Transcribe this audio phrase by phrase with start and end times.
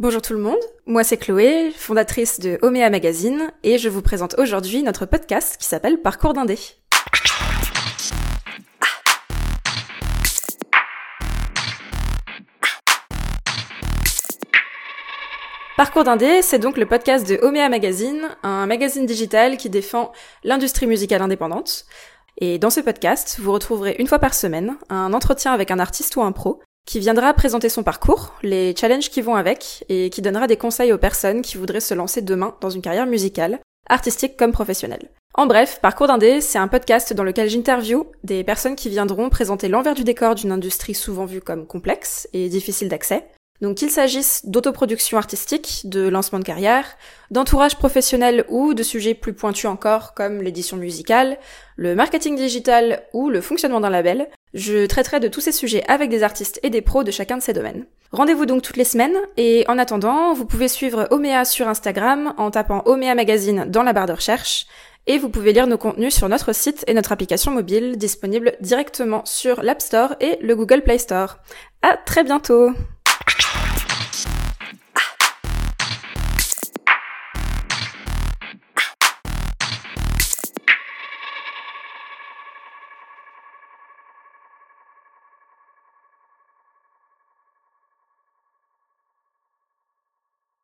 [0.00, 4.36] Bonjour tout le monde, moi c'est Chloé, fondatrice de Omea Magazine, et je vous présente
[4.38, 6.56] aujourd'hui notre podcast qui s'appelle Parcours d'Indé.
[15.76, 20.12] Parcours d'Indé, c'est donc le podcast de Omea Magazine, un magazine digital qui défend
[20.44, 21.86] l'industrie musicale indépendante.
[22.40, 26.14] Et dans ce podcast, vous retrouverez une fois par semaine un entretien avec un artiste
[26.14, 30.22] ou un pro qui viendra présenter son parcours, les challenges qui vont avec, et qui
[30.22, 34.38] donnera des conseils aux personnes qui voudraient se lancer demain dans une carrière musicale, artistique
[34.38, 35.10] comme professionnelle.
[35.34, 39.68] En bref, Parcours d'Indé, c'est un podcast dans lequel j'interview des personnes qui viendront présenter
[39.68, 43.26] l'envers du décor d'une industrie souvent vue comme complexe et difficile d'accès,
[43.60, 46.96] donc qu'il s'agisse d'autoproduction artistique, de lancement de carrière,
[47.30, 51.38] d'entourage professionnel ou de sujets plus pointus encore comme l'édition musicale,
[51.76, 56.08] le marketing digital ou le fonctionnement d'un label, je traiterai de tous ces sujets avec
[56.10, 57.86] des artistes et des pros de chacun de ces domaines.
[58.12, 62.50] Rendez-vous donc toutes les semaines et en attendant, vous pouvez suivre Omea sur Instagram en
[62.50, 64.66] tapant Omea Magazine dans la barre de recherche
[65.06, 69.22] et vous pouvez lire nos contenus sur notre site et notre application mobile disponible directement
[69.24, 71.38] sur l'App Store et le Google Play Store.
[71.82, 72.72] À très bientôt!